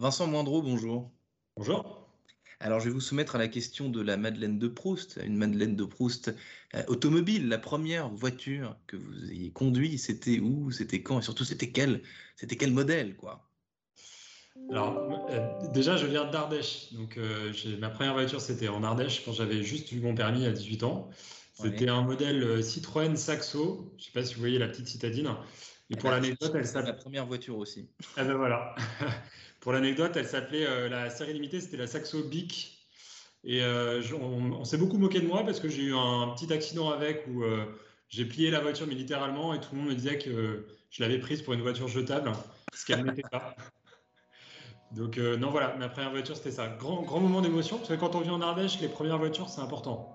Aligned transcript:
Vincent 0.00 0.28
Moindreau, 0.28 0.62
bonjour. 0.62 1.10
Bonjour. 1.56 2.08
Alors, 2.60 2.78
je 2.78 2.84
vais 2.84 2.92
vous 2.92 3.00
soumettre 3.00 3.34
à 3.34 3.38
la 3.38 3.48
question 3.48 3.88
de 3.88 4.00
la 4.00 4.16
Madeleine 4.16 4.56
de 4.56 4.68
Proust. 4.68 5.18
Une 5.24 5.36
Madeleine 5.36 5.74
de 5.74 5.84
Proust 5.84 6.32
euh, 6.76 6.84
automobile, 6.86 7.48
la 7.48 7.58
première 7.58 8.08
voiture 8.08 8.76
que 8.86 8.96
vous 8.96 9.32
ayez 9.32 9.50
conduite, 9.50 9.98
c'était 9.98 10.38
où, 10.38 10.70
c'était 10.70 11.02
quand, 11.02 11.18
et 11.18 11.22
surtout, 11.22 11.42
c'était 11.42 11.72
quel, 11.72 12.02
c'était 12.36 12.54
quel 12.54 12.70
modèle, 12.70 13.16
quoi? 13.16 13.50
Alors, 14.70 15.26
euh, 15.30 15.68
déjà, 15.72 15.96
je 15.96 16.06
viens 16.06 16.30
d'Ardèche. 16.30 16.92
Donc, 16.92 17.16
euh, 17.16 17.52
ma 17.80 17.90
première 17.90 18.12
voiture, 18.12 18.40
c'était 18.40 18.68
en 18.68 18.84
Ardèche 18.84 19.24
quand 19.24 19.32
j'avais 19.32 19.64
juste 19.64 19.90
eu 19.90 19.98
mon 19.98 20.14
permis 20.14 20.46
à 20.46 20.52
18 20.52 20.84
ans. 20.84 21.10
C'était 21.54 21.88
un 21.88 22.02
modèle 22.02 22.62
Citroën 22.62 23.16
Saxo. 23.16 23.92
Je 23.96 24.02
ne 24.02 24.04
sais 24.04 24.12
pas 24.12 24.24
si 24.24 24.34
vous 24.34 24.40
voyez 24.40 24.60
la 24.60 24.68
petite 24.68 24.86
citadine. 24.86 25.34
Et 25.90 25.96
pour 25.96 26.10
l'anecdote, 26.10 26.52
elle 26.54 26.66
s'appelait. 26.66 26.92
la 26.92 26.96
première 26.96 27.26
voiture 27.26 27.56
aussi. 27.56 27.88
Ah 28.16 28.22
ben 28.22 28.34
voilà. 28.34 28.76
Pour 29.60 29.72
l'anecdote, 29.72 30.12
elle 30.16 30.26
s'appelait 30.26 30.66
euh, 30.66 30.88
la 30.88 31.10
série 31.10 31.32
limitée, 31.32 31.60
c'était 31.60 31.76
la 31.76 31.86
Saxo 31.86 32.22
Bic. 32.22 32.74
Et 33.44 33.62
euh, 33.62 34.02
on, 34.20 34.64
s'est 34.64 34.76
beaucoup 34.76 34.98
moqué 34.98 35.20
de 35.20 35.26
moi 35.26 35.44
parce 35.44 35.60
que 35.60 35.68
j'ai 35.68 35.82
eu 35.82 35.94
un 35.94 36.28
petit 36.34 36.52
accident 36.52 36.90
avec 36.90 37.24
où 37.28 37.42
euh, 37.42 37.64
j'ai 38.08 38.24
plié 38.24 38.50
la 38.50 38.60
voiture, 38.60 38.86
mais 38.86 38.94
littéralement, 38.94 39.54
et 39.54 39.60
tout 39.60 39.68
le 39.72 39.78
monde 39.78 39.88
me 39.88 39.94
disait 39.94 40.18
que 40.18 40.66
je 40.90 41.02
l'avais 41.02 41.18
prise 41.18 41.42
pour 41.42 41.54
une 41.54 41.62
voiture 41.62 41.88
jetable, 41.88 42.32
ce 42.74 42.84
qu'elle 42.84 43.04
n'était 43.04 43.22
pas. 43.22 43.54
Donc 44.92 45.18
non, 45.18 45.50
voilà, 45.50 45.76
ma 45.76 45.88
première 45.88 46.10
voiture, 46.10 46.36
c'était 46.36 46.50
ça. 46.50 46.66
Grand, 46.66 47.02
grand 47.02 47.20
moment 47.20 47.42
d'émotion, 47.42 47.76
parce 47.76 47.90
que 47.90 47.94
quand 47.94 48.14
on 48.14 48.20
vit 48.20 48.30
en 48.30 48.40
Ardèche, 48.40 48.80
les 48.80 48.88
premières 48.88 49.18
voitures, 49.18 49.48
c'est 49.48 49.60
important. 49.60 50.14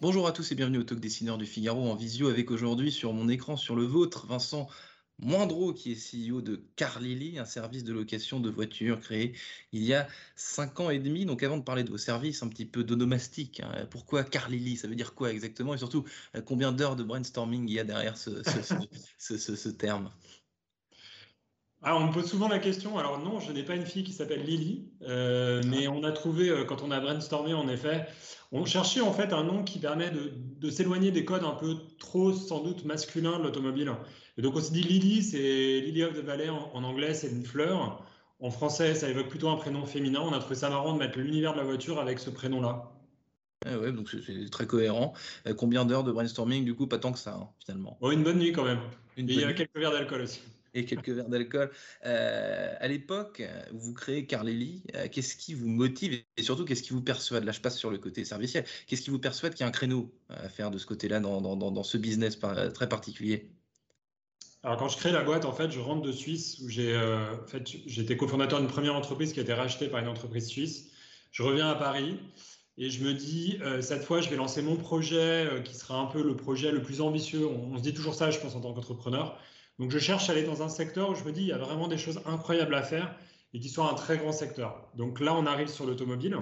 Bonjour 0.00 0.28
à 0.28 0.32
tous 0.32 0.52
et 0.52 0.54
bienvenue 0.54 0.78
au 0.78 0.84
Talk 0.84 1.00
Dessineur 1.00 1.38
du 1.38 1.44
Figaro 1.44 1.90
en 1.90 1.96
visio 1.96 2.28
avec 2.28 2.52
aujourd'hui 2.52 2.92
sur 2.92 3.12
mon 3.12 3.28
écran, 3.28 3.56
sur 3.56 3.74
le 3.74 3.82
vôtre, 3.82 4.28
Vincent 4.28 4.68
Moindreau 5.18 5.72
qui 5.72 5.90
est 5.90 5.96
CEO 5.96 6.40
de 6.40 6.62
Carlili, 6.76 7.36
un 7.40 7.44
service 7.44 7.82
de 7.82 7.92
location 7.92 8.38
de 8.38 8.48
voitures 8.48 9.00
créé 9.00 9.34
il 9.72 9.82
y 9.82 9.94
a 9.94 10.06
cinq 10.36 10.78
ans 10.78 10.90
et 10.90 11.00
demi. 11.00 11.26
Donc 11.26 11.42
avant 11.42 11.56
de 11.58 11.64
parler 11.64 11.82
de 11.82 11.90
vos 11.90 11.98
services, 11.98 12.44
un 12.44 12.48
petit 12.48 12.64
peu 12.64 12.84
d'onomastique. 12.84 13.58
Hein, 13.58 13.88
pourquoi 13.90 14.22
Carlili? 14.22 14.76
Ça 14.76 14.86
veut 14.86 14.94
dire 14.94 15.14
quoi 15.14 15.32
exactement? 15.32 15.74
Et 15.74 15.78
surtout, 15.78 16.04
euh, 16.36 16.42
combien 16.42 16.70
d'heures 16.70 16.94
de 16.94 17.02
brainstorming 17.02 17.68
il 17.68 17.74
y 17.74 17.80
a 17.80 17.84
derrière 17.84 18.16
ce 18.16 19.68
terme? 19.70 20.12
Alors, 21.82 22.00
on 22.00 22.06
me 22.08 22.12
pose 22.12 22.26
souvent 22.26 22.48
la 22.48 22.58
question. 22.58 22.98
Alors, 22.98 23.20
non, 23.20 23.38
je 23.38 23.52
n'ai 23.52 23.62
pas 23.62 23.76
une 23.76 23.86
fille 23.86 24.02
qui 24.02 24.12
s'appelle 24.12 24.42
Lily, 24.44 24.88
euh, 25.02 25.62
mais 25.66 25.86
on 25.86 26.02
a 26.02 26.10
trouvé, 26.10 26.48
euh, 26.48 26.64
quand 26.64 26.82
on 26.82 26.90
a 26.90 26.98
brainstormé, 26.98 27.54
en 27.54 27.68
effet, 27.68 28.06
on 28.50 28.64
cherchait 28.64 29.00
en 29.00 29.12
fait 29.12 29.32
un 29.32 29.44
nom 29.44 29.62
qui 29.62 29.78
permet 29.78 30.10
de, 30.10 30.70
s'éloigner 30.70 31.12
des 31.12 31.24
codes 31.24 31.44
un 31.44 31.54
peu 31.54 31.76
trop, 31.98 32.32
sans 32.32 32.64
doute, 32.64 32.84
masculins 32.84 33.38
de 33.38 33.44
l'automobile. 33.44 33.92
Et 34.36 34.42
donc, 34.42 34.56
on 34.56 34.60
s'est 34.60 34.72
dit 34.72 34.82
Lily, 34.82 35.22
c'est 35.22 35.80
Lily 35.80 36.02
of 36.02 36.14
the 36.14 36.24
Valley 36.24 36.48
en, 36.48 36.82
anglais, 36.82 37.14
c'est 37.14 37.30
une 37.30 37.44
fleur. 37.44 38.04
En 38.40 38.50
français, 38.50 38.94
ça 38.94 39.08
évoque 39.08 39.28
plutôt 39.28 39.48
un 39.48 39.56
prénom 39.56 39.86
féminin. 39.86 40.20
On 40.22 40.32
a 40.32 40.40
trouvé 40.40 40.56
ça 40.56 40.70
marrant 40.70 40.94
de 40.94 40.98
mettre 40.98 41.18
l'univers 41.18 41.52
de 41.52 41.58
la 41.58 41.64
voiture 41.64 42.00
avec 42.00 42.18
ce 42.18 42.30
prénom-là. 42.30 42.90
Ah 43.66 43.78
ouais, 43.78 43.92
donc 43.92 44.08
c'est 44.08 44.50
très 44.50 44.66
cohérent. 44.66 45.12
Euh, 45.46 45.54
combien 45.54 45.84
d'heures 45.84 46.04
de 46.04 46.12
brainstorming 46.12 46.64
Du 46.64 46.74
coup, 46.74 46.86
pas 46.88 46.98
tant 46.98 47.12
que 47.12 47.18
ça, 47.18 47.34
hein, 47.34 47.48
finalement? 47.64 47.98
Oh, 48.00 48.10
une 48.10 48.22
bonne 48.24 48.38
nuit 48.38 48.52
quand 48.52 48.64
même. 48.64 48.80
Et 49.16 49.22
il 49.22 49.40
y 49.40 49.44
a 49.44 49.52
quelques 49.52 49.76
verres 49.76 49.92
d'alcool 49.92 50.22
aussi 50.22 50.40
quelques 50.84 51.10
verres 51.10 51.28
d'alcool. 51.28 51.70
Euh, 52.04 52.74
à 52.78 52.88
l'époque, 52.88 53.42
vous 53.72 53.92
créez 53.92 54.26
Carlelli. 54.26 54.82
Euh, 54.94 55.08
qu'est-ce 55.10 55.36
qui 55.36 55.54
vous 55.54 55.68
motive 55.68 56.20
et 56.36 56.42
surtout 56.42 56.64
qu'est-ce 56.64 56.82
qui 56.82 56.92
vous 56.92 57.02
persuade? 57.02 57.44
Là, 57.44 57.52
je 57.52 57.60
passe 57.60 57.78
sur 57.78 57.90
le 57.90 57.98
côté 57.98 58.24
serviciel. 58.24 58.64
Qu'est-ce 58.86 59.02
qui 59.02 59.10
vous 59.10 59.18
persuade 59.18 59.54
qu'il 59.54 59.60
y 59.60 59.64
a 59.64 59.68
un 59.68 59.72
créneau 59.72 60.12
à 60.28 60.48
faire 60.48 60.70
de 60.70 60.78
ce 60.78 60.86
côté-là 60.86 61.20
dans, 61.20 61.82
ce 61.82 61.96
business 61.96 62.38
très 62.74 62.88
particulier? 62.88 63.50
Alors 64.64 64.76
quand 64.76 64.88
je 64.88 64.96
crée 64.96 65.12
la 65.12 65.22
boîte, 65.22 65.44
en 65.44 65.52
fait, 65.52 65.70
je 65.70 65.78
rentre 65.78 66.02
de 66.02 66.10
Suisse 66.10 66.58
où 66.60 66.68
j'ai 66.68 66.92
euh, 66.92 67.36
en 67.44 67.46
fait, 67.46 67.62
j'étais 67.86 68.16
cofondateur 68.16 68.58
d'une 68.58 68.68
première 68.68 68.96
entreprise 68.96 69.32
qui 69.32 69.38
a 69.38 69.42
été 69.42 69.52
rachetée 69.52 69.88
par 69.88 70.00
une 70.00 70.08
entreprise 70.08 70.48
suisse. 70.48 70.90
Je 71.30 71.44
reviens 71.44 71.68
à 71.68 71.76
Paris 71.76 72.18
et 72.76 72.90
je 72.90 73.04
me 73.04 73.14
dis 73.14 73.58
cette 73.80 74.02
fois, 74.02 74.20
je 74.20 74.28
vais 74.28 74.36
lancer 74.36 74.62
mon 74.62 74.76
projet 74.76 75.48
qui 75.64 75.74
sera 75.74 75.98
un 75.98 76.06
peu 76.06 76.22
le 76.22 76.36
projet 76.36 76.72
le 76.72 76.82
plus 76.82 77.00
ambitieux. 77.00 77.46
On 77.46 77.76
se 77.76 77.82
dit 77.82 77.94
toujours 77.94 78.14
ça, 78.14 78.30
je 78.30 78.38
pense, 78.40 78.54
en 78.56 78.60
tant 78.60 78.72
qu'entrepreneur. 78.72 79.38
Donc 79.78 79.90
je 79.90 79.98
cherche 79.98 80.28
à 80.28 80.32
aller 80.32 80.42
dans 80.42 80.62
un 80.62 80.68
secteur 80.68 81.10
où 81.10 81.14
je 81.14 81.24
me 81.24 81.32
dis 81.32 81.42
il 81.42 81.48
y 81.48 81.52
a 81.52 81.58
vraiment 81.58 81.88
des 81.88 81.98
choses 81.98 82.20
incroyables 82.26 82.74
à 82.74 82.82
faire 82.82 83.14
et 83.54 83.60
qui 83.60 83.68
soit 83.68 83.90
un 83.90 83.94
très 83.94 84.18
grand 84.18 84.32
secteur. 84.32 84.90
Donc 84.96 85.20
là, 85.20 85.34
on 85.34 85.46
arrive 85.46 85.68
sur 85.68 85.86
l'automobile, 85.86 86.36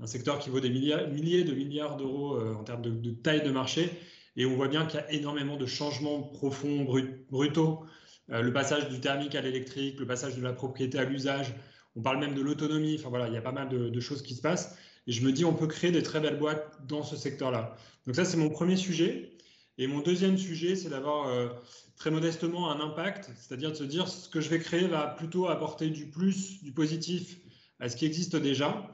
un 0.00 0.06
secteur 0.06 0.38
qui 0.38 0.50
vaut 0.50 0.60
des 0.60 0.70
milliers, 0.70 1.44
de 1.44 1.54
milliards 1.54 1.96
d'euros 1.96 2.36
euh, 2.36 2.54
en 2.54 2.64
termes 2.64 2.82
de, 2.82 3.10
taille 3.10 3.42
de 3.42 3.50
marché. 3.50 3.90
Et 4.36 4.46
on 4.46 4.56
voit 4.56 4.68
bien 4.68 4.84
qu'il 4.86 5.00
y 5.00 5.02
a 5.02 5.12
énormément 5.12 5.56
de 5.56 5.66
changements 5.66 6.22
profonds, 6.22 6.86
brutaux. 7.30 7.84
Euh, 8.30 8.42
le 8.42 8.52
passage 8.52 8.88
du 8.88 9.00
thermique 9.00 9.34
à 9.34 9.40
l'électrique, 9.40 9.98
le 10.00 10.06
passage 10.06 10.36
de 10.36 10.42
la 10.42 10.52
propriété 10.52 10.98
à 10.98 11.04
l'usage. 11.04 11.54
On 11.96 12.02
parle 12.02 12.18
même 12.18 12.34
de 12.34 12.40
l'autonomie. 12.40 12.96
Enfin 12.98 13.08
voilà, 13.08 13.28
il 13.28 13.34
y 13.34 13.36
a 13.36 13.42
pas 13.42 13.52
mal 13.52 13.68
de, 13.68 13.88
de, 13.88 14.00
choses 14.00 14.22
qui 14.22 14.34
se 14.34 14.40
passent. 14.40 14.76
Et 15.06 15.12
je 15.12 15.24
me 15.24 15.32
dis, 15.32 15.44
on 15.44 15.54
peut 15.54 15.66
créer 15.66 15.92
des 15.92 16.02
très 16.02 16.20
belles 16.20 16.38
boîtes 16.38 16.86
dans 16.86 17.02
ce 17.02 17.16
secteur-là. 17.16 17.76
Donc 18.06 18.16
ça, 18.16 18.24
c'est 18.24 18.36
mon 18.36 18.48
premier 18.48 18.76
sujet. 18.76 19.30
Et 19.78 19.86
mon 19.86 20.00
deuxième 20.00 20.38
sujet, 20.38 20.76
c'est 20.76 20.88
d'avoir 20.88 21.28
euh, 21.28 21.48
très 21.96 22.10
modestement 22.10 22.70
un 22.70 22.80
impact, 22.80 23.30
c'est-à-dire 23.36 23.70
de 23.70 23.76
se 23.76 23.84
dire 23.84 24.08
ce 24.08 24.28
que 24.28 24.40
je 24.40 24.48
vais 24.48 24.58
créer 24.58 24.86
va 24.86 25.06
plutôt 25.06 25.48
apporter 25.48 25.90
du 25.90 26.06
plus, 26.06 26.62
du 26.62 26.72
positif 26.72 27.38
à 27.80 27.88
ce 27.88 27.96
qui 27.96 28.06
existe 28.06 28.36
déjà. 28.36 28.90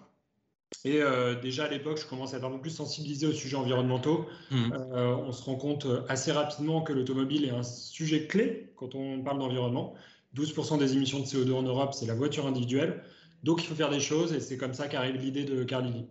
Et 0.85 1.03
euh, 1.03 1.35
déjà 1.41 1.65
à 1.65 1.69
l'époque, 1.69 1.99
je 2.01 2.07
commence 2.07 2.33
à 2.33 2.37
être 2.37 2.45
un 2.45 2.51
peu 2.51 2.61
plus 2.61 2.71
sensibilisé 2.71 3.27
aux 3.27 3.33
sujets 3.33 3.57
environnementaux. 3.57 4.27
Mmh. 4.51 4.73
Euh, 4.73 5.15
on 5.17 5.33
se 5.33 5.43
rend 5.43 5.57
compte 5.57 5.87
assez 6.09 6.31
rapidement 6.31 6.83
que 6.83 6.93
l'automobile 6.93 7.45
est 7.45 7.51
un 7.51 7.65
sujet 7.65 8.27
clé 8.27 8.73
quand 8.77 8.95
on 8.95 9.23
parle 9.23 9.39
d'environnement. 9.39 9.95
12% 10.37 10.79
des 10.79 10.95
émissions 10.95 11.19
de 11.19 11.25
CO2 11.25 11.53
en 11.53 11.63
Europe, 11.63 11.93
c'est 11.93 12.07
la 12.07 12.15
voiture 12.15 12.47
individuelle. 12.47 13.03
Donc 13.43 13.63
il 13.63 13.67
faut 13.67 13.75
faire 13.75 13.91
des 13.91 14.01
choses 14.01 14.33
et 14.33 14.41
c'est 14.41 14.57
comme 14.57 14.75
ça 14.75 14.87
qu'arrive 14.87 15.17
l'idée 15.17 15.45
de 15.45 15.65
Carlili. 15.65 16.07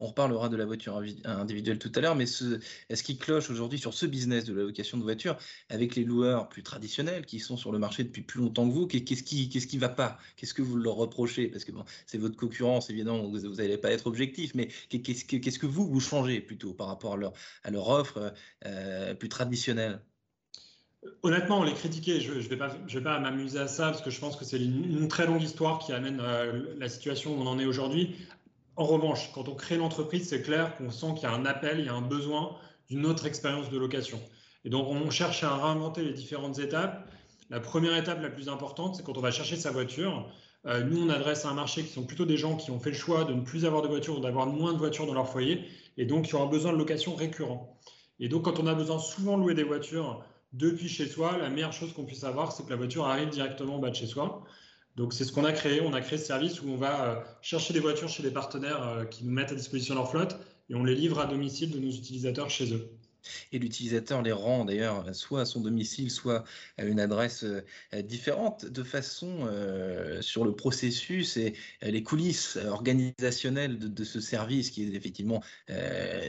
On 0.00 0.06
reparlera 0.06 0.48
de 0.48 0.56
la 0.56 0.64
voiture 0.64 1.02
individuelle 1.24 1.78
tout 1.78 1.92
à 1.94 2.00
l'heure, 2.00 2.16
mais 2.16 2.24
est-ce 2.24 3.02
qu'il 3.02 3.18
cloche 3.18 3.50
aujourd'hui 3.50 3.78
sur 3.78 3.94
ce 3.94 4.06
business 4.06 4.44
de 4.44 4.54
la 4.54 4.62
location 4.62 4.98
de 4.98 5.02
voitures 5.02 5.36
avec 5.68 5.96
les 5.96 6.04
loueurs 6.04 6.48
plus 6.48 6.62
traditionnels 6.62 7.26
qui 7.26 7.40
sont 7.40 7.56
sur 7.56 7.72
le 7.72 7.78
marché 7.78 8.04
depuis 8.04 8.22
plus 8.22 8.40
longtemps 8.40 8.68
que 8.68 8.72
vous? 8.72 8.86
Qu'est-ce 8.86 9.22
qui 9.22 9.76
ne 9.76 9.80
va 9.80 9.88
pas? 9.88 10.18
Qu'est-ce 10.36 10.54
que 10.54 10.62
vous 10.62 10.76
leur 10.76 10.94
reprochez? 10.94 11.48
Parce 11.48 11.64
que 11.64 11.72
c'est 12.06 12.18
votre 12.18 12.36
concurrence, 12.36 12.90
évidemment, 12.90 13.22
vous 13.22 13.38
n'allez 13.38 13.78
pas 13.78 13.90
être 13.90 14.06
objectif, 14.06 14.54
mais 14.54 14.68
qu'est-ce 14.88 15.58
que, 15.58 15.66
vous, 15.66 15.86
vous 15.86 16.00
changez 16.00 16.40
plutôt 16.40 16.72
par 16.72 16.86
rapport 16.88 17.14
à 17.14 17.70
leur, 17.70 17.88
offre 17.88 18.32
euh, 18.66 19.14
plus 19.14 19.28
traditionnelle? 19.28 20.00
Honnêtement, 21.22 21.60
on 21.60 21.62
les 21.62 21.72
critiquait. 21.72 22.20
Je 22.20 22.34
ne 22.34 22.40
vais 22.40 22.56
pas, 22.56 22.68
vais 22.68 23.00
pas 23.00 23.18
m'amuser 23.18 23.58
à 23.58 23.68
ça 23.68 23.86
parce 23.86 24.02
que 24.02 24.10
je 24.10 24.20
pense 24.20 24.36
que 24.36 24.44
c'est 24.44 24.58
une, 24.58 25.08
très 25.08 25.26
longue 25.26 25.42
histoire 25.42 25.78
qui 25.78 25.92
amène 25.92 26.20
euh, 26.20 26.74
la 26.78 26.88
situation 26.88 27.34
où 27.36 27.40
on 27.40 27.46
en 27.46 27.58
est 27.58 27.64
aujourd'hui. 27.64 28.16
En 28.76 28.84
revanche, 28.84 29.30
quand 29.32 29.48
on 29.48 29.54
crée 29.54 29.76
l'entreprise, 29.76 30.28
c'est 30.28 30.42
clair 30.42 30.76
qu'on 30.76 30.90
sent 30.90 31.14
qu'il 31.14 31.24
y 31.24 31.26
a 31.26 31.32
un 31.32 31.44
appel, 31.44 31.80
il 31.80 31.86
y 31.86 31.88
a 31.88 31.94
un 31.94 32.02
besoin 32.02 32.56
d'une 32.88 33.06
autre 33.06 33.26
expérience 33.26 33.70
de 33.70 33.78
location. 33.78 34.20
Et 34.64 34.70
donc, 34.70 34.88
on 34.88 35.10
cherche 35.10 35.42
à 35.42 35.54
réinventer 35.54 36.02
les 36.02 36.12
différentes 36.12 36.58
étapes. 36.58 37.08
La 37.50 37.60
première 37.60 37.96
étape 37.96 38.22
la 38.22 38.30
plus 38.30 38.48
importante, 38.48 38.96
c'est 38.96 39.02
quand 39.02 39.16
on 39.16 39.20
va 39.20 39.30
chercher 39.30 39.56
sa 39.56 39.70
voiture. 39.70 40.30
Euh, 40.66 40.84
nous, 40.84 41.02
on 41.02 41.08
adresse 41.08 41.44
à 41.44 41.50
un 41.50 41.54
marché 41.54 41.82
qui 41.82 41.88
sont 41.88 42.04
plutôt 42.04 42.26
des 42.26 42.36
gens 42.36 42.56
qui 42.56 42.70
ont 42.70 42.78
fait 42.78 42.90
le 42.90 42.96
choix 42.96 43.24
de 43.24 43.32
ne 43.32 43.40
plus 43.40 43.64
avoir 43.64 43.82
de 43.82 43.88
voiture 43.88 44.18
ou 44.18 44.20
d'avoir 44.20 44.46
moins 44.46 44.72
de 44.72 44.78
voitures 44.78 45.06
dans 45.06 45.14
leur 45.14 45.28
foyer, 45.28 45.64
et 45.96 46.04
donc 46.04 46.26
qui 46.26 46.34
auront 46.34 46.46
besoin 46.46 46.72
de 46.72 46.78
location 46.78 47.14
récurrent. 47.14 47.78
Et 48.18 48.28
donc, 48.28 48.44
quand 48.44 48.60
on 48.60 48.66
a 48.66 48.74
besoin 48.74 48.98
souvent 48.98 49.38
de 49.38 49.42
louer 49.42 49.54
des 49.54 49.62
voitures 49.64 50.22
depuis 50.52 50.88
chez 50.88 51.06
soi, 51.06 51.38
la 51.38 51.48
meilleure 51.48 51.72
chose 51.72 51.92
qu'on 51.92 52.04
puisse 52.04 52.24
avoir, 52.24 52.52
c'est 52.52 52.64
que 52.64 52.70
la 52.70 52.76
voiture 52.76 53.06
arrive 53.06 53.30
directement 53.30 53.76
en 53.76 53.78
bas 53.78 53.90
de 53.90 53.94
chez 53.94 54.06
soi. 54.06 54.44
Donc 55.00 55.14
c'est 55.14 55.24
ce 55.24 55.32
qu'on 55.32 55.46
a 55.46 55.52
créé. 55.52 55.80
On 55.80 55.94
a 55.94 56.02
créé 56.02 56.18
ce 56.18 56.26
service 56.26 56.60
où 56.60 56.68
on 56.68 56.76
va 56.76 57.04
euh, 57.04 57.20
chercher 57.40 57.72
des 57.72 57.80
voitures 57.80 58.10
chez 58.10 58.22
des 58.22 58.30
partenaires 58.30 58.86
euh, 58.86 59.06
qui 59.06 59.24
nous 59.24 59.32
mettent 59.32 59.50
à 59.50 59.54
disposition 59.54 59.94
leur 59.94 60.10
flotte 60.10 60.38
et 60.68 60.74
on 60.74 60.84
les 60.84 60.94
livre 60.94 61.18
à 61.20 61.24
domicile 61.24 61.70
de 61.70 61.78
nos 61.78 61.90
utilisateurs 61.90 62.50
chez 62.50 62.74
eux. 62.74 62.86
Et 63.52 63.58
l'utilisateur 63.58 64.22
les 64.22 64.32
rend 64.32 64.64
d'ailleurs 64.64 65.14
soit 65.14 65.42
à 65.42 65.44
son 65.44 65.60
domicile, 65.60 66.10
soit 66.10 66.44
à 66.78 66.84
une 66.84 67.00
adresse 67.00 67.44
euh, 67.44 68.02
différente, 68.02 68.66
de 68.66 68.82
façon 68.82 69.40
euh, 69.42 70.22
sur 70.22 70.44
le 70.44 70.54
processus 70.54 71.36
et 71.36 71.54
euh, 71.82 71.90
les 71.90 72.02
coulisses 72.02 72.56
organisationnelles 72.56 73.78
de, 73.78 74.04
ce 74.04 74.20
service 74.20 74.70
qui 74.70 74.82
est 74.82 74.94
effectivement 74.94 75.42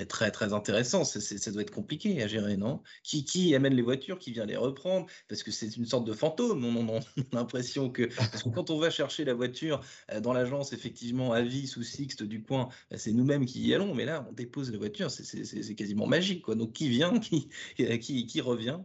très 0.08 0.32
très 0.32 0.54
intéressant. 0.54 1.04
Ça, 1.04 1.52
doit 1.52 1.62
être 1.62 1.72
compliqué 1.72 2.22
à 2.22 2.28
gérer, 2.28 2.58
non? 2.58 2.82
Qui, 3.04 3.24
qui 3.24 3.56
amène 3.56 3.74
les 3.74 3.82
voitures, 3.82 4.20
qui 4.20 4.32
vient 4.32 4.46
les 4.46 4.58
reprendre? 4.58 5.08
Parce 5.28 5.42
que 5.42 5.52
c'est 5.52 5.78
une 5.78 5.86
sorte 5.86 6.06
de 6.06 6.14
fantôme. 6.14 6.64
On, 6.66 6.98
a 6.98 7.02
l'impression 7.32 7.90
que, 7.90 8.04
que 8.04 8.50
quand 8.54 8.70
on 8.70 8.78
va 8.78 8.90
chercher 8.90 9.26
la 9.26 9.34
voiture 9.34 9.82
dans 10.22 10.34
l'agence, 10.34 10.74
effectivement, 10.74 11.32
Avis 11.32 11.74
ou 11.78 11.84
Sixte 11.84 12.24
du 12.24 12.42
coin, 12.44 12.70
c'est 12.96 13.14
nous-mêmes 13.14 13.46
qui 13.46 13.62
y 13.62 13.74
allons. 13.74 13.96
Mais 13.96 14.06
là, 14.06 14.28
on 14.30 14.34
dépose 14.34 14.72
la 14.72 14.78
voiture, 14.78 15.10
c'est 15.10 15.76
quasiment 15.76 16.08
magique. 16.08 16.44
Quoi. 16.44 16.56
Donc, 16.56 16.74
qui 16.82 16.90
vient, 16.90 17.20
qui, 17.20 18.42
revient? 18.42 18.80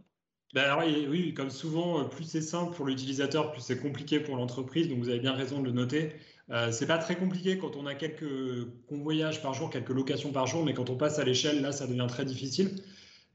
Ben 0.53 0.63
alors, 0.63 0.83
oui, 1.09 1.33
comme 1.33 1.49
souvent, 1.49 2.05
plus 2.05 2.25
c'est 2.25 2.41
simple 2.41 2.75
pour 2.75 2.85
l'utilisateur, 2.85 3.51
plus 3.51 3.61
c'est 3.61 3.79
compliqué 3.79 4.19
pour 4.19 4.35
l'entreprise. 4.35 4.87
Donc, 4.87 4.99
vous 4.99 5.09
avez 5.09 5.19
bien 5.19 5.33
raison 5.33 5.61
de 5.61 5.65
le 5.65 5.71
noter. 5.71 6.11
Euh, 6.51 6.71
c'est 6.71 6.85
pas 6.85 6.99
très 6.99 7.15
compliqué 7.15 7.57
quand 7.57 7.75
on 7.75 7.87
a 7.87 7.95
quelques 7.95 8.67
convoyages 8.87 9.41
par 9.41 9.53
jour, 9.53 9.69
quelques 9.69 9.89
locations 9.89 10.31
par 10.31 10.45
jour, 10.45 10.63
mais 10.63 10.73
quand 10.73 10.89
on 10.91 10.95
passe 10.95 11.17
à 11.17 11.23
l'échelle, 11.23 11.61
là, 11.61 11.71
ça 11.71 11.87
devient 11.87 12.05
très 12.07 12.23
difficile. 12.23 12.83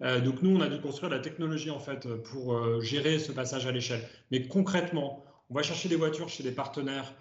donc 0.00 0.43
nous, 0.43 0.56
on 0.56 0.61
a 0.61 0.69
dû 0.69 0.81
construire 0.81 1.11
la 1.11 1.19
technologie 1.19 1.70
en 1.70 1.81
fait 1.81 2.08
pour 2.31 2.81
gérer 2.82 3.19
ce 3.19 3.32
passage 3.32 3.67
à 3.67 3.73
l'échelle. 3.73 4.03
Mais 4.31 4.47
concrètement, 4.47 5.25
on 5.50 5.55
va 5.55 5.62
chercher 5.62 5.88
des 5.88 5.97
voitures 5.97 6.29
chez 6.29 6.43
des 6.43 6.53
partenaires 6.53 7.12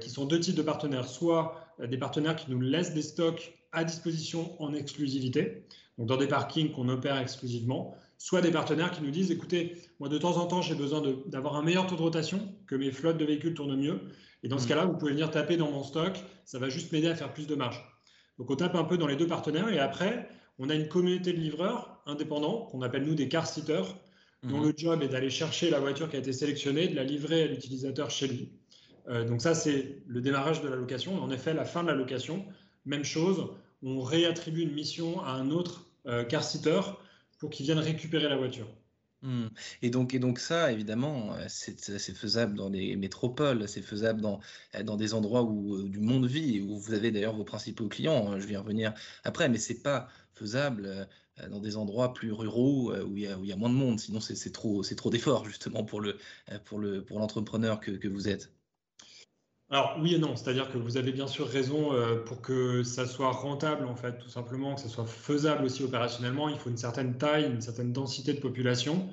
qui 0.00 0.10
sont 0.10 0.26
deux 0.26 0.38
types 0.40 0.56
de 0.56 0.62
partenaires, 0.62 1.08
soit 1.08 1.56
des 1.82 1.98
partenaires 1.98 2.36
qui 2.36 2.50
nous 2.50 2.60
laissent 2.60 2.94
des 2.94 3.02
stocks 3.02 3.54
à 3.72 3.84
disposition 3.84 4.60
en 4.62 4.74
exclusivité, 4.74 5.64
donc 6.00 6.08
dans 6.08 6.16
des 6.16 6.28
parkings 6.28 6.72
qu'on 6.72 6.88
opère 6.88 7.18
exclusivement, 7.18 7.94
soit 8.16 8.40
des 8.40 8.50
partenaires 8.50 8.90
qui 8.90 9.02
nous 9.02 9.10
disent, 9.10 9.30
écoutez, 9.30 9.76
moi 9.98 10.08
de 10.08 10.16
temps 10.16 10.38
en 10.38 10.46
temps, 10.46 10.62
j'ai 10.62 10.74
besoin 10.74 11.02
d'avoir 11.26 11.56
un 11.56 11.62
meilleur 11.62 11.86
taux 11.86 11.94
de 11.94 12.00
rotation, 12.00 12.40
que 12.66 12.74
mes 12.74 12.90
flottes 12.90 13.18
de 13.18 13.26
véhicules 13.26 13.52
tournent 13.52 13.76
mieux, 13.76 14.00
et 14.42 14.48
dans 14.48 14.58
ce 14.58 14.64
mm. 14.64 14.68
cas-là, 14.68 14.84
vous 14.86 14.96
pouvez 14.96 15.12
venir 15.12 15.30
taper 15.30 15.58
dans 15.58 15.70
mon 15.70 15.82
stock, 15.82 16.18
ça 16.46 16.58
va 16.58 16.70
juste 16.70 16.90
m'aider 16.92 17.08
à 17.08 17.14
faire 17.14 17.34
plus 17.34 17.46
de 17.46 17.54
marge. 17.54 17.84
Donc 18.38 18.50
on 18.50 18.56
tape 18.56 18.76
un 18.76 18.84
peu 18.84 18.96
dans 18.96 19.06
les 19.06 19.16
deux 19.16 19.26
partenaires, 19.26 19.68
et 19.68 19.78
après, 19.78 20.26
on 20.58 20.70
a 20.70 20.74
une 20.74 20.88
communauté 20.88 21.34
de 21.34 21.38
livreurs 21.38 22.00
indépendants, 22.06 22.64
qu'on 22.70 22.80
appelle 22.80 23.04
nous 23.04 23.14
des 23.14 23.28
car 23.28 23.46
sitters, 23.46 23.82
dont 24.42 24.62
mm-hmm. 24.62 24.66
le 24.68 24.74
job 24.74 25.02
est 25.02 25.08
d'aller 25.08 25.28
chercher 25.28 25.68
la 25.68 25.80
voiture 25.80 26.08
qui 26.08 26.16
a 26.16 26.20
été 26.20 26.32
sélectionnée, 26.32 26.88
de 26.88 26.96
la 26.96 27.04
livrer 27.04 27.42
à 27.42 27.46
l'utilisateur 27.46 28.10
chez 28.10 28.26
lui. 28.26 28.52
Euh, 29.10 29.26
donc 29.26 29.42
ça, 29.42 29.54
c'est 29.54 30.02
le 30.06 30.22
démarrage 30.22 30.62
de 30.62 30.68
la 30.68 30.76
location. 30.76 31.22
En 31.22 31.30
effet, 31.30 31.52
la 31.52 31.66
fin 31.66 31.82
de 31.82 31.88
la 31.88 31.94
location, 31.94 32.46
même 32.86 33.04
chose, 33.04 33.48
on 33.82 34.00
réattribue 34.00 34.62
une 34.62 34.72
mission 34.72 35.22
à 35.22 35.32
un 35.32 35.50
autre 35.50 35.89
car 36.28 36.44
sitter 36.44 36.80
pour 37.38 37.50
qu'il 37.50 37.66
vienne 37.66 37.78
récupérer 37.78 38.28
la 38.28 38.36
voiture. 38.36 38.68
Hmm. 39.22 39.48
Et, 39.82 39.90
donc, 39.90 40.14
et 40.14 40.18
donc 40.18 40.38
ça, 40.38 40.72
évidemment, 40.72 41.34
euh, 41.34 41.44
c'est 41.48 42.14
faisable 42.14 42.56
dans 42.56 42.70
des 42.70 42.96
métropoles, 42.96 43.68
c'est 43.68 43.82
faisable 43.82 44.22
dans, 44.22 44.40
dans 44.84 44.96
des 44.96 45.12
endroits 45.12 45.42
où 45.42 45.82
du 45.88 46.00
monde 46.00 46.26
vit, 46.26 46.60
où 46.62 46.78
vous 46.78 46.94
avez 46.94 47.10
d'ailleurs 47.10 47.36
vos 47.36 47.44
principaux 47.44 47.88
clients, 47.88 48.32
hein, 48.32 48.40
je 48.40 48.46
vais 48.46 48.54
y 48.54 48.56
revenir 48.56 48.94
après, 49.24 49.50
mais 49.50 49.58
c'est 49.58 49.82
pas 49.82 50.08
faisable 50.34 51.06
dans 51.50 51.60
des 51.60 51.76
endroits 51.76 52.14
plus 52.14 52.32
ruraux 52.32 52.94
où 52.94 53.16
il 53.16 53.24
y 53.24 53.52
a, 53.52 53.56
moins 53.56 53.68
de 53.68 53.74
monde, 53.74 54.00
sinon 54.00 54.20
c'est 54.20 54.52
trop, 54.52 54.82
trop 54.82 55.10
d'efforts 55.10 55.44
justement 55.44 55.84
pour 55.84 56.00
l'entrepreneur 56.00 57.76
le, 57.76 57.80
pour 57.80 57.80
que, 57.80 57.90
que 57.90 58.08
vous 58.08 58.28
êtes. 58.28 58.52
Alors 59.72 59.98
oui 60.00 60.14
et 60.14 60.18
non, 60.18 60.34
c'est-à-dire 60.34 60.68
que 60.68 60.78
vous 60.78 60.96
avez 60.96 61.12
bien 61.12 61.28
sûr 61.28 61.46
raison 61.46 61.92
euh, 61.92 62.16
pour 62.16 62.40
que 62.42 62.82
ça 62.82 63.06
soit 63.06 63.30
rentable 63.30 63.86
en 63.86 63.94
fait, 63.94 64.18
tout 64.18 64.28
simplement, 64.28 64.74
que 64.74 64.80
ça 64.80 64.88
soit 64.88 65.06
faisable 65.06 65.64
aussi 65.64 65.84
opérationnellement, 65.84 66.48
il 66.48 66.58
faut 66.58 66.70
une 66.70 66.76
certaine 66.76 67.16
taille, 67.16 67.46
une 67.46 67.60
certaine 67.60 67.92
densité 67.92 68.32
de 68.32 68.40
population. 68.40 69.08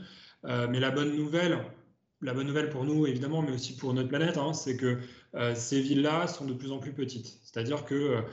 Euh, 0.46 0.68
mais 0.68 0.80
la 0.80 0.90
bonne 0.90 1.16
nouvelle, 1.16 1.60
la 2.22 2.34
bonne 2.34 2.48
nouvelle 2.48 2.70
pour 2.72 2.86
nous 2.86 3.06
évidemment, 3.06 3.44
mais 3.44 3.52
aussi 3.52 3.76
pour 3.76 3.94
notre 3.94 4.10
planète, 4.10 4.38
hein, 4.38 4.54
c'est 4.54 4.78
que 4.78 4.98
euh, 5.36 5.54
ces 5.54 5.80
villes-là 5.80 6.26
sont 6.26 6.46
de 6.46 6.54
plus 6.54 6.72
en 6.72 6.80
plus 6.80 6.94
petites. 6.94 7.40
C'est-à-dire 7.44 7.86
que 7.86 8.24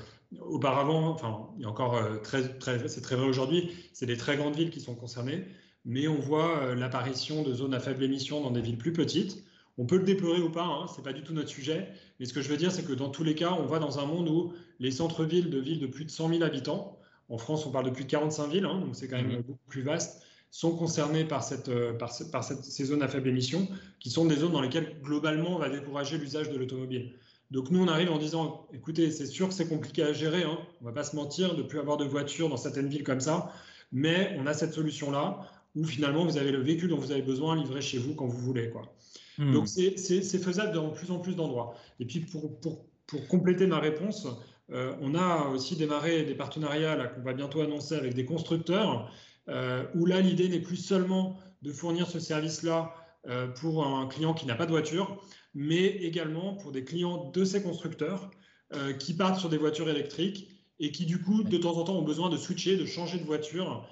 auparavant, 0.40 1.10
enfin, 1.10 1.50
il 1.56 1.62
y 1.62 1.64
a 1.66 1.68
encore 1.68 2.00
très, 2.22 2.48
très 2.58 2.88
c'est 2.88 3.02
très 3.02 3.16
vrai 3.16 3.26
aujourd'hui, 3.26 3.70
c'est 3.92 4.06
des 4.06 4.16
très 4.16 4.36
grandes 4.38 4.56
villes 4.56 4.70
qui 4.70 4.80
sont 4.80 4.94
concernées, 4.94 5.46
mais 5.84 6.08
on 6.08 6.18
voit 6.18 6.74
l'apparition 6.74 7.42
de 7.42 7.52
zones 7.52 7.74
à 7.74 7.80
faible 7.80 8.02
émission 8.02 8.40
dans 8.40 8.50
des 8.50 8.62
villes 8.62 8.78
plus 8.78 8.92
petites. 8.94 9.43
On 9.76 9.86
peut 9.86 9.96
le 9.96 10.04
déplorer 10.04 10.40
ou 10.40 10.50
pas, 10.50 10.64
hein, 10.64 10.86
ce 10.86 10.98
n'est 10.98 11.02
pas 11.02 11.12
du 11.12 11.22
tout 11.22 11.32
notre 11.32 11.48
sujet. 11.48 11.88
Mais 12.20 12.26
ce 12.26 12.32
que 12.32 12.40
je 12.40 12.48
veux 12.48 12.56
dire, 12.56 12.70
c'est 12.70 12.84
que 12.84 12.92
dans 12.92 13.08
tous 13.10 13.24
les 13.24 13.34
cas, 13.34 13.52
on 13.52 13.66
va 13.66 13.78
dans 13.78 13.98
un 13.98 14.06
monde 14.06 14.28
où 14.28 14.52
les 14.78 14.90
centres-villes 14.90 15.50
de 15.50 15.58
villes 15.58 15.80
de 15.80 15.86
plus 15.86 16.04
de 16.04 16.10
100 16.10 16.28
000 16.28 16.42
habitants, 16.42 16.98
en 17.28 17.38
France, 17.38 17.66
on 17.66 17.70
parle 17.70 17.86
de 17.86 17.90
plus 17.90 18.04
de 18.04 18.10
45 18.10 18.48
villes, 18.48 18.66
hein, 18.66 18.80
donc 18.80 18.94
c'est 18.94 19.08
quand 19.08 19.16
même 19.16 19.38
mmh. 19.38 19.42
beaucoup 19.42 19.68
plus 19.68 19.82
vaste, 19.82 20.22
sont 20.50 20.76
concernés 20.76 21.24
par, 21.24 21.42
cette, 21.42 21.68
euh, 21.68 21.94
par, 21.94 22.12
ces 22.12 22.84
zones 22.84 23.02
à 23.02 23.08
faible 23.08 23.28
émission, 23.28 23.66
qui 23.98 24.10
sont 24.10 24.26
des 24.26 24.36
zones 24.36 24.52
dans 24.52 24.60
lesquelles, 24.60 25.00
globalement, 25.02 25.56
on 25.56 25.58
va 25.58 25.68
décourager 25.68 26.18
l'usage 26.18 26.50
de 26.50 26.56
l'automobile. 26.56 27.14
Donc 27.50 27.70
nous, 27.70 27.82
on 27.82 27.88
arrive 27.88 28.10
en 28.10 28.18
disant, 28.18 28.66
écoutez, 28.72 29.10
c'est 29.10 29.26
sûr 29.26 29.48
que 29.48 29.54
c'est 29.54 29.68
compliqué 29.68 30.02
à 30.02 30.12
gérer, 30.12 30.44
hein, 30.44 30.58
on 30.80 30.84
ne 30.84 30.90
va 30.90 30.94
pas 30.94 31.04
se 31.04 31.16
mentir, 31.16 31.56
de 31.56 31.62
ne 31.62 31.66
plus 31.66 31.78
avoir 31.78 31.96
de 31.96 32.04
voiture 32.04 32.48
dans 32.48 32.56
certaines 32.56 32.88
villes 32.88 33.04
comme 33.04 33.20
ça, 33.20 33.52
mais 33.90 34.36
on 34.38 34.46
a 34.46 34.54
cette 34.54 34.74
solution-là, 34.74 35.40
où 35.74 35.84
finalement, 35.84 36.24
vous 36.24 36.36
avez 36.36 36.52
le 36.52 36.60
véhicule 36.60 36.90
dont 36.90 36.98
vous 36.98 37.10
avez 37.10 37.22
besoin 37.22 37.56
livré 37.56 37.80
chez 37.80 37.98
vous 37.98 38.14
quand 38.14 38.26
vous 38.26 38.38
voulez. 38.38 38.70
Quoi. 38.70 38.82
Donc 39.38 39.64
hmm. 39.64 39.96
c'est 39.96 40.38
faisable 40.38 40.72
dans 40.72 40.90
plus 40.90 41.10
en 41.10 41.18
plus 41.18 41.34
d'endroits. 41.34 41.74
Et 42.00 42.04
puis 42.04 42.20
pour, 42.20 42.58
pour, 42.60 42.86
pour, 43.06 43.26
compléter 43.28 43.66
ma 43.66 43.78
réponse, 43.80 44.28
euh, 44.70 44.94
on 45.00 45.14
a 45.14 45.48
aussi 45.48 45.76
démarré 45.76 46.24
des 46.24 46.34
partenariats 46.34 46.96
qu'on 47.08 47.22
va 47.22 47.32
bientôt 47.32 47.60
annoncer 47.60 47.94
avec 47.94 48.14
des 48.14 48.24
constructeurs, 48.24 49.10
euh, 49.48 49.84
où 49.94 50.06
là 50.06 50.20
l'idée 50.20 50.48
n'est 50.48 50.60
plus 50.60 50.76
seulement 50.76 51.36
de 51.62 51.72
fournir 51.72 52.08
ce 52.08 52.18
service-là 52.18 52.94
euh, 53.26 53.48
pour 53.48 53.86
un 53.86 54.06
client 54.06 54.34
qui 54.34 54.46
n'a 54.46 54.54
pas 54.54 54.66
de 54.66 54.70
voiture, 54.70 55.20
mais 55.54 55.84
également 55.84 56.54
pour 56.54 56.72
des 56.72 56.84
clients 56.84 57.30
de 57.30 57.44
ces 57.44 57.62
constructeurs 57.62 58.30
qui 58.98 59.14
partent 59.14 59.38
sur 59.38 59.48
des 59.48 59.58
voitures 59.58 59.88
électriques 59.88 60.48
et 60.80 60.90
qui 60.90 61.06
du 61.06 61.22
coup 61.22 61.44
de 61.44 61.56
temps 61.58 61.76
en 61.76 61.84
temps 61.84 61.96
ont 61.96 62.02
besoin 62.02 62.28
de 62.28 62.36
switcher, 62.36 62.76
de 62.76 62.86
changer 62.86 63.18
de 63.18 63.24
voiture 63.24 63.88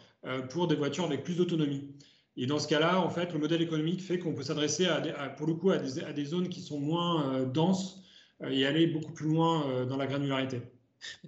pour 0.51 0.67
des 0.67 0.75
voitures 0.75 1.05
avec 1.05 1.23
plus 1.23 1.37
d'autonomie. 1.37 1.95
Et 2.37 2.47
dans 2.47 2.59
ce 2.59 2.67
cas-là, 2.69 3.01
en 3.01 3.11
fait, 3.11 3.33
le 3.33 3.39
modèle 3.39 3.61
économique 3.61 4.03
fait 4.03 4.19
qu'on 4.19 4.35
peut 4.35 4.43
s'adresser 4.43 4.87
à, 4.87 5.29
pour 5.29 5.47
le 5.47 5.55
coup 5.55 5.71
à 5.71 5.79
des, 5.79 6.25
zones 6.25 6.49
qui 6.49 6.63
sont 6.63 6.81
moins 6.81 7.35
euh, 7.35 7.45
denses 7.45 8.03
euh, 8.43 8.49
et 8.49 8.65
aller 8.65 8.87
beaucoup 8.87 9.13
plus 9.13 9.29
loin 9.29 9.69
euh, 9.69 9.85
dans 9.85 9.99
la 9.99 10.07
granularité. 10.07 10.63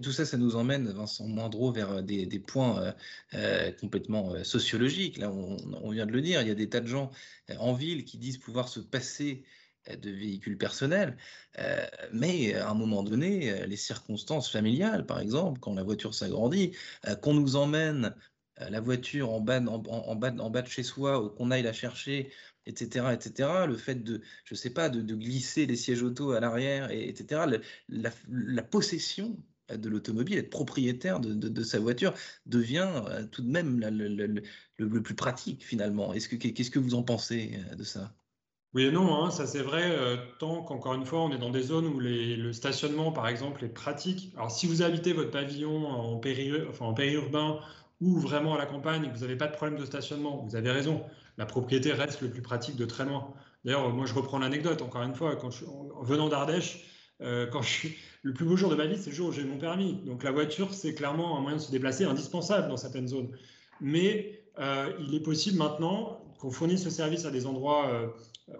Tout 0.02 0.12
ça, 0.12 0.24
ça 0.24 0.38
nous 0.38 0.56
emmène, 0.56 0.88
Vincent 0.90 1.26
Moindreau, 1.26 1.72
vers 1.72 2.00
des, 2.00 2.38
points 2.38 2.94
complètement 3.80 4.44
sociologiques. 4.44 5.18
Là, 5.18 5.32
on, 5.32 5.90
vient 5.90 6.06
de 6.06 6.12
le 6.12 6.20
dire, 6.20 6.40
il 6.42 6.46
y 6.46 6.50
a 6.52 6.54
des 6.54 6.68
tas 6.68 6.78
de 6.78 6.86
gens 6.86 7.10
en 7.58 7.72
ville 7.72 8.04
qui 8.04 8.16
disent 8.16 8.38
pouvoir 8.38 8.68
se 8.68 8.78
passer 8.78 9.42
de 9.90 10.10
véhicules 10.12 10.56
personnels, 10.56 11.16
mais 12.12 12.54
à 12.54 12.70
un 12.70 12.74
moment 12.74 13.02
donné, 13.02 13.66
les 13.66 13.76
circonstances 13.76 14.48
familiales, 14.48 15.06
par 15.06 15.18
exemple, 15.18 15.58
quand 15.58 15.74
la 15.74 15.82
voiture 15.82 16.14
s'agrandit, 16.14 16.70
qu'on 17.20 17.34
nous 17.34 17.56
emmène 17.56 18.14
la 18.58 18.80
voiture 18.80 19.30
en 19.30 19.40
bas, 19.40 19.60
en, 19.60 20.50
de 20.50 20.66
chez 20.66 20.82
soi, 20.82 21.22
ou 21.22 21.28
qu'on 21.30 21.50
aille 21.50 21.62
la 21.62 21.72
chercher, 21.72 22.30
etc., 22.66 23.06
etc. 23.12 23.48
Le 23.66 23.76
fait 23.76 24.02
de, 24.02 24.20
je 24.44 24.54
sais 24.54 24.70
pas, 24.70 24.88
de, 24.88 25.14
glisser 25.14 25.66
les 25.66 25.76
sièges 25.76 26.02
auto 26.02 26.32
à 26.32 26.40
l'arrière, 26.40 26.90
etc. 26.90 27.42
la, 27.88 28.62
possession 28.62 29.36
de 29.68 29.88
l'automobile, 29.88 30.38
être 30.38 30.50
propriétaire 30.50 31.20
de, 31.20 31.62
sa 31.62 31.78
voiture, 31.78 32.14
devient 32.46 32.90
euh, 33.08 33.26
tout 33.30 33.42
de 33.42 33.50
même 33.50 33.80
le, 33.80 35.02
plus 35.02 35.14
pratique 35.14 35.64
finalement. 35.64 36.12
Est-ce 36.12 36.28
que 36.28 36.36
qu'est-ce 36.36 36.70
que 36.70 36.78
vous 36.78 36.94
en 36.94 37.02
pensez 37.02 37.58
euh, 37.72 37.74
de 37.74 37.84
ça? 37.84 38.14
Oui 38.74 38.82
et 38.82 38.90
non, 38.90 39.14
hein, 39.22 39.30
ça 39.30 39.46
c'est 39.46 39.62
vrai, 39.62 39.96
tant 40.40 40.64
qu'encore 40.64 40.94
une 40.94 41.06
fois, 41.06 41.22
on 41.22 41.30
est 41.30 41.38
dans 41.38 41.50
des 41.50 41.62
zones 41.62 41.86
où 41.86 42.00
le 42.00 42.52
stationnement, 42.52 43.12
par 43.12 43.28
exemple, 43.28 43.64
est 43.64 43.68
pratique. 43.68 44.32
Alors, 44.36 44.50
si 44.50 44.66
vous 44.66 44.82
habitez 44.82 45.12
votre 45.12 45.30
pavillon 45.30 45.86
en, 45.86 46.20
en 46.80 46.94
périurbain 46.94 47.60
ou 48.00 48.18
vraiment 48.18 48.54
à 48.54 48.58
la 48.58 48.66
campagne, 48.66 49.10
vous 49.12 49.20
n'avez 49.20 49.36
pas 49.36 49.46
de 49.46 49.54
problème 49.54 49.78
de 49.78 49.84
stationnement, 49.84 50.44
vous 50.46 50.56
avez 50.56 50.70
raison, 50.70 51.02
la 51.38 51.46
propriété 51.46 51.92
reste 51.92 52.20
le 52.20 52.30
plus 52.30 52.42
pratique 52.42 52.76
de 52.76 52.84
très 52.84 53.04
loin. 53.04 53.32
D'ailleurs, 53.64 53.88
moi, 53.90 54.06
je 54.06 54.14
reprends 54.14 54.38
l'anecdote, 54.38 54.82
encore 54.82 55.02
une 55.02 55.14
fois, 55.14 55.36
quand 55.36 55.50
je, 55.50 55.64
en 55.64 56.02
venant 56.02 56.28
d'Ardèche, 56.28 56.84
euh, 57.22 57.46
quand 57.46 57.62
je 57.62 57.88
le 58.22 58.32
plus 58.32 58.44
beau 58.44 58.56
jour 58.56 58.70
de 58.70 58.74
ma 58.74 58.86
vie, 58.86 58.96
c'est 58.96 59.10
le 59.10 59.16
jour 59.16 59.28
où 59.28 59.32
j'ai 59.32 59.44
mon 59.44 59.58
permis. 59.58 59.94
Donc 60.04 60.24
la 60.24 60.32
voiture, 60.32 60.72
c'est 60.74 60.94
clairement 60.94 61.38
un 61.38 61.40
moyen 61.40 61.56
de 61.56 61.62
se 61.62 61.70
déplacer 61.70 62.04
indispensable 62.04 62.68
dans 62.68 62.76
certaines 62.76 63.08
zones. 63.08 63.30
Mais 63.80 64.44
euh, 64.58 64.92
il 65.00 65.14
est 65.14 65.22
possible 65.22 65.58
maintenant 65.58 66.20
qu'on 66.38 66.50
fournisse 66.50 66.82
ce 66.82 66.90
service 66.90 67.24
à 67.24 67.30
des 67.30 67.46
endroits, 67.46 67.88
euh, 67.88 68.08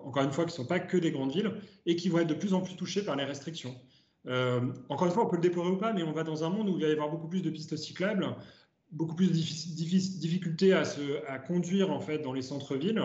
encore 0.05 0.23
une 0.23 0.33
fois, 0.33 0.45
qui 0.45 0.53
ne 0.53 0.57
sont 0.57 0.67
pas 0.67 0.81
que 0.81 0.97
des 0.97 1.11
grandes 1.11 1.33
villes 1.33 1.53
et 1.87 1.97
qui 1.97 2.09
vont 2.09 2.21
être 2.21 2.29
de 2.29 2.35
plus 2.35 2.55
en 2.55 2.61
plus 2.61 2.77
touchés 2.77 3.05
par 3.05 3.17
les 3.17 3.25
restrictions. 3.25 3.75
encore 4.89 5.07
une 5.07 5.13
fois, 5.13 5.27
on 5.27 5.29
peut 5.29 5.37
le 5.37 5.43
déplorer 5.43 5.71
ou 5.71 5.77
pas, 5.77 5.93
mais 5.93 6.03
on 6.03 6.13
va 6.13 6.23
dans 6.23 6.45
un 6.45 6.49
monde 6.49 6.69
où 6.71 6.77
il 6.79 6.83
va 6.83 6.89
y 6.89 6.93
avoir 6.93 7.11
beaucoup 7.11 7.29
plus 7.29 7.43
de 7.43 7.51
pistes 7.51 7.77
cyclables, 7.77 8.27
beaucoup 8.93 9.15
plus 9.15 9.29
de 9.29 9.33
difficultés 9.33 10.73
à, 10.73 10.85
se, 10.85 11.25
à 11.27 11.39
conduire 11.39 11.91
en 11.91 12.01
fait 12.01 12.19
dans 12.19 12.33
les 12.33 12.43
centres-villes, 12.43 13.03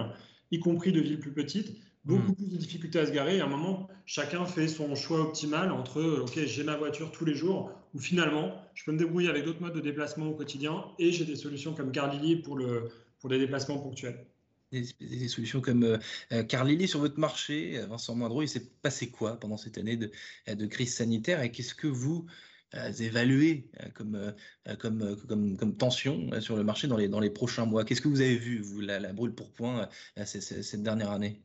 y 0.52 0.60
compris 0.60 0.92
de 0.92 1.02
villes 1.02 1.20
plus 1.20 1.34
petites, 1.34 1.76
beaucoup 2.06 2.32
hmm. 2.32 2.36
plus 2.36 2.48
de 2.48 2.58
difficultés 2.58 3.00
à 3.00 3.06
se 3.06 3.12
garer. 3.12 3.38
Et 3.38 3.42
à 3.42 3.46
un 3.46 3.50
moment, 3.50 3.88
chacun 4.06 4.46
fait 4.46 4.68
son 4.68 4.96
choix 4.96 5.22
optimal 5.22 5.72
entre 5.72 6.02
OK, 6.02 6.40
j'ai 6.46 6.64
ma 6.64 6.76
voiture 6.76 7.12
tous 7.12 7.26
les 7.26 7.36
jours, 7.36 7.72
ou 7.94 8.00
finalement, 8.00 8.54
je 8.74 8.84
peux 8.84 8.92
me 8.92 8.98
débrouiller 8.98 9.30
avec 9.30 9.46
d'autres 9.46 9.62
modes 9.62 9.76
de 9.76 9.82
déplacement 9.82 10.28
au 10.28 10.34
quotidien, 10.34 10.86
et 10.98 11.12
j'ai 11.12 11.26
des 11.26 11.36
solutions 11.36 11.74
comme 11.74 11.92
Carlili 11.92 12.38
pour, 12.38 12.58
le, 12.58 12.90
pour 13.20 13.30
des 13.30 13.40
déplacements 13.40 13.78
ponctuels. 13.78 14.26
Des, 14.72 15.28
solutions 15.28 15.62
comme 15.62 15.84
euh, 15.84 15.98
euh 16.32 16.44
Carlili 16.44 16.88
sur 16.88 17.00
votre 17.00 17.20
marché, 17.20 17.80
Vincent 17.90 18.14
Moindreau, 18.14 18.44
il 18.44 18.48
s'est 18.48 18.70
passé 18.84 19.10
quoi 19.10 19.40
pendant 19.40 19.58
cette 19.58 19.80
année 19.80 19.98
de, 19.98 20.12
de 20.48 20.66
crise 20.68 20.94
sanitaire 20.94 21.42
et 21.42 21.52
qu'est-ce 21.52 21.74
que 21.74 21.88
vous 21.88 22.28
euh, 22.76 22.92
évaluer 22.92 23.68
euh, 23.82 23.90
comme, 23.96 24.14
euh, 24.14 24.76
comme, 24.76 25.16
comme, 25.28 25.58
comme, 25.58 25.76
tension 25.76 26.30
sur 26.40 26.56
le 26.56 26.64
marché 26.64 26.88
dans 26.88 26.98
les, 26.98 27.08
dans 27.08 27.20
les 27.20 27.32
prochains 27.32 27.66
mois 27.66 27.84
Qu'est-ce 27.84 28.02
que 28.02 28.08
vous 28.08 28.22
avez 28.22 28.36
vu, 28.36 28.62
vous, 28.62 28.80
la, 28.80 29.00
la 29.00 29.12
brûle 29.12 29.34
pour 29.34 29.52
point 29.52 29.90
cette 30.24 30.84
dernière 30.84 31.10
année? 31.10 31.42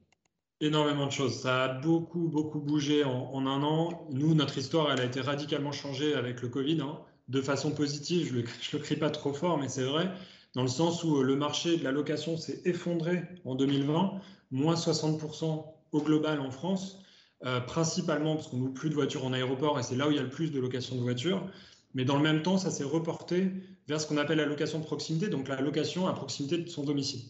Énormément 0.61 1.07
de 1.07 1.12
choses. 1.12 1.40
Ça 1.40 1.64
a 1.64 1.69
beaucoup, 1.81 2.28
beaucoup 2.28 2.61
bougé 2.61 3.04
en, 3.04 3.47
un 3.47 3.62
an. 3.62 4.07
Nous, 4.12 4.35
notre 4.35 4.59
histoire, 4.59 4.93
elle 4.93 5.00
a 5.00 5.04
été 5.04 5.23
radicalement 5.23 5.73
changée 5.73 6.14
avec 6.14 6.43
le 6.43 6.49
Covid, 6.49 6.83
hein. 6.83 6.99
de 7.28 7.40
façon 7.40 7.71
positive. 7.71 8.26
Je 8.28 8.33
ne 8.35 8.43
le, 8.43 8.49
le 8.75 8.78
crie 8.81 8.97
pas 8.97 9.11
trop 9.11 9.33
fort, 9.33 9.57
mais 9.57 9.71
c'est 9.71 9.85
vrai, 9.85 10.11
dans 10.54 10.62
le 10.62 10.69
sens 10.69 11.04
où 11.04 11.23
le 11.23 11.37
marché 11.37 11.78
de 11.78 11.85
la 11.85 11.93
location 11.93 12.37
s'est 12.37 12.61
effondré 12.66 13.23
en 13.47 13.54
2020, 13.54 14.21
moins 14.50 14.75
60% 14.75 15.64
au 15.93 16.02
global 16.02 16.40
en 16.40 16.50
France. 16.50 17.04
Euh, 17.45 17.61
principalement 17.61 18.37
parce 18.37 18.49
qu'on 18.49 18.59
loue 18.59 18.73
plus 18.73 18.89
de 18.89 18.95
voitures 18.95 19.27
en 19.27 19.35
aéroport 19.35 19.79
et 19.79 19.83
c'est 19.83 19.97
là 19.97 20.09
où 20.09 20.11
il 20.11 20.17
y 20.17 20.19
a 20.19 20.23
le 20.23 20.31
plus 20.31 20.51
de 20.51 20.59
location 20.59 20.97
de 20.97 21.03
voitures. 21.03 21.47
mais 21.93 22.07
dans 22.07 22.17
le 22.17 22.23
même 22.23 22.41
temps, 22.43 22.57
ça 22.57 22.71
s'est 22.71 22.85
reporté 22.85 23.51
vers 23.87 24.01
ce 24.01 24.07
qu'on 24.07 24.17
appelle 24.17 24.39
la 24.39 24.47
location 24.47 24.79
de 24.79 24.85
proximité, 24.85 25.29
donc 25.29 25.49
la 25.49 25.61
location 25.61 26.07
à 26.07 26.15
proximité 26.15 26.57
de 26.57 26.69
son 26.71 26.85
domicile. 26.85 27.21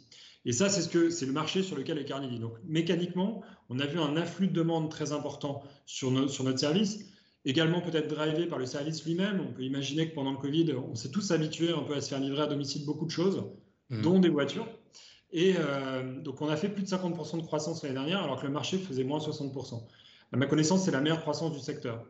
Et 0.45 0.53
ça, 0.53 0.69
c'est 0.69 0.83
ce 0.83 0.89
que 0.89 1.11
c'est 1.11 1.27
le 1.27 1.33
marché 1.33 1.65
sur 1.65 1.77
lequel 1.77 1.99
est 1.99 2.05
Carnegie. 2.05 2.39
Donc 2.39 2.53
mécaniquement, 2.65 3.43
on 3.71 3.81
a 3.81 3.87
vu 3.87 3.99
un 3.99 4.17
afflux 4.17 4.47
de 4.47 4.53
demandes 4.53 4.89
très 4.89 5.11
important 5.11 5.65
sur, 5.85 6.31
sur 6.31 6.45
notre 6.45 6.61
service, 6.61 7.07
également 7.45 7.81
peut-être 7.81 8.09
drivé 8.09 8.47
par 8.47 8.61
le 8.61 8.67
service 8.67 9.05
lui-même. 9.05 9.41
On 9.41 9.53
peut 9.53 9.63
imaginer 9.63 10.09
que 10.11 10.15
pendant 10.15 10.31
le 10.31 10.39
Covid, 10.39 10.75
on 10.75 10.95
s'est 10.95 11.11
tous 11.11 11.33
habitués 11.33 11.73
un 11.73 11.83
peu 11.83 11.95
à 11.95 12.01
se 12.01 12.11
faire 12.11 12.21
livrer 12.21 12.43
à 12.43 12.47
domicile 12.47 12.85
beaucoup 12.87 13.07
de 13.07 13.11
choses, 13.11 13.43
mmh. 13.91 14.03
dont 14.03 14.21
des 14.21 14.29
voitures. 14.29 14.69
Et 15.33 15.57
euh, 15.59 16.21
donc 16.21 16.41
on 16.41 16.49
a 16.49 16.57
fait 16.57 16.69
plus 16.69 16.85
de 16.85 16.89
50% 16.89 17.41
de 17.41 17.43
croissance 17.47 17.83
l'année 17.83 17.97
dernière, 17.97 18.23
alors 18.23 18.41
que 18.41 18.47
le 18.47 18.53
marché 18.53 18.79
faisait 18.79 19.03
moins 19.03 19.19
60%. 19.19 19.83
À 20.33 20.37
ma 20.37 20.47
connaissance, 20.47 20.85
c'est 20.85 20.91
la 20.91 21.01
meilleure 21.01 21.21
croissance 21.21 21.53
du 21.53 21.61
secteur. 21.61 22.05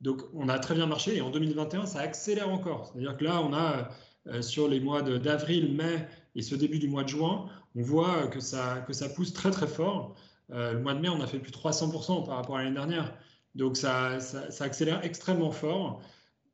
Donc 0.00 0.22
on 0.34 0.48
a 0.48 0.58
très 0.58 0.74
bien 0.74 0.86
marché 0.86 1.16
et 1.16 1.20
en 1.20 1.30
2021, 1.30 1.86
ça 1.86 2.00
accélère 2.00 2.48
encore. 2.50 2.86
C'est-à-dire 2.86 3.16
que 3.16 3.24
là, 3.24 3.42
on 3.42 3.52
a 3.52 3.90
euh, 4.28 4.42
sur 4.42 4.68
les 4.68 4.80
mois 4.80 5.02
d'avril, 5.02 5.74
mai 5.74 6.06
et 6.34 6.42
ce 6.42 6.54
début 6.54 6.78
du 6.78 6.88
mois 6.88 7.02
de 7.02 7.08
juin, 7.08 7.46
on 7.74 7.82
voit 7.82 8.28
que 8.28 8.40
ça, 8.40 8.84
que 8.86 8.92
ça 8.92 9.08
pousse 9.08 9.32
très 9.32 9.50
très 9.50 9.66
fort. 9.66 10.14
Euh, 10.50 10.74
le 10.74 10.80
mois 10.80 10.94
de 10.94 11.00
mai, 11.00 11.08
on 11.08 11.20
a 11.20 11.26
fait 11.26 11.38
plus 11.38 11.50
de 11.50 11.56
300% 11.56 12.26
par 12.26 12.36
rapport 12.36 12.56
à 12.56 12.62
l'année 12.62 12.74
dernière. 12.74 13.14
Donc 13.54 13.76
ça, 13.76 14.20
ça, 14.20 14.64
accélère 14.64 15.04
extrêmement 15.04 15.50
fort 15.50 16.02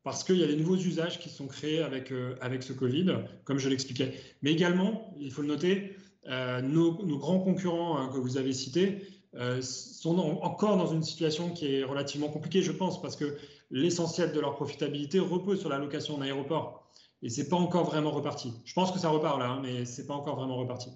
parce 0.03 0.23
qu'il 0.23 0.37
y 0.37 0.43
a 0.43 0.47
des 0.47 0.55
nouveaux 0.55 0.75
usages 0.75 1.19
qui 1.19 1.29
sont 1.29 1.47
créés 1.47 1.81
avec, 1.81 2.11
euh, 2.11 2.35
avec 2.41 2.63
ce 2.63 2.73
Covid, 2.73 3.17
comme 3.43 3.57
je 3.57 3.69
l'expliquais. 3.69 4.13
Mais 4.41 4.51
également, 4.51 5.13
il 5.19 5.31
faut 5.31 5.41
le 5.41 5.47
noter, 5.49 5.97
nos, 6.63 7.19
grands 7.19 7.39
concurrents 7.39 8.09
que 8.09 8.17
vous 8.17 8.37
avez 8.37 8.51
cités 8.51 9.07
sont 9.61 10.17
encore 10.41 10.77
dans 10.77 10.87
une 10.87 11.03
situation 11.03 11.49
qui 11.51 11.75
est 11.75 11.83
relativement 11.83 12.29
compliquée, 12.29 12.61
je 12.61 12.71
pense, 12.71 13.01
parce 13.01 13.15
que 13.15 13.37
l'essentiel 13.71 14.31
de 14.31 14.39
leur 14.39 14.55
profitabilité 14.55 15.19
repose 15.19 15.59
sur 15.59 15.69
la 15.69 15.77
location 15.77 16.15
en 16.15 16.21
aéroport 16.21 16.85
et 17.21 17.29
c'est 17.29 17.49
pas 17.49 17.57
encore 17.57 17.85
vraiment 17.85 18.11
reparti. 18.11 18.53
Je 18.65 18.73
pense 18.73 18.91
que 18.91 18.99
ça 18.99 19.09
repart 19.09 19.39
là, 19.39 19.47
hein, 19.47 19.59
mais 19.61 19.85
c'est 19.85 20.05
pas 20.05 20.13
encore 20.13 20.35
vraiment 20.35 20.57
reparti. 20.57 20.91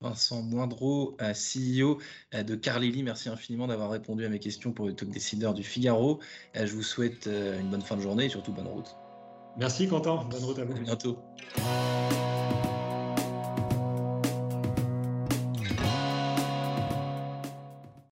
Vincent 0.00 0.42
Moindreau, 0.42 1.16
CEO 1.20 1.98
euh, 2.34 2.42
de 2.42 2.54
Carlili, 2.54 3.02
merci 3.02 3.28
infiniment 3.30 3.66
d'avoir 3.66 3.90
répondu 3.90 4.26
à 4.26 4.28
mes 4.28 4.40
questions 4.40 4.72
pour 4.72 4.86
le 4.86 4.94
talk 4.94 5.08
décideur 5.08 5.54
du 5.54 5.62
Figaro. 5.62 6.20
Euh, 6.56 6.66
je 6.66 6.74
vous 6.74 6.82
souhaite 6.82 7.28
euh, 7.28 7.58
une 7.58 7.70
bonne 7.70 7.80
fin 7.80 7.96
de 7.96 8.02
journée 8.02 8.26
et 8.26 8.28
surtout 8.28 8.52
bonne 8.52 8.66
route. 8.66 8.94
Merci 9.56 9.88
Quentin, 9.88 10.26
bonne 10.30 10.44
route 10.44 10.58
à 10.58 10.64
vous. 10.64 10.76
À 10.76 10.80
bientôt. 10.80 11.18